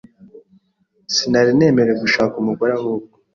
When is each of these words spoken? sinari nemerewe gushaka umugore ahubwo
sinari 1.13 1.51
nemerewe 1.57 1.97
gushaka 2.03 2.33
umugore 2.41 2.71
ahubwo 2.77 3.15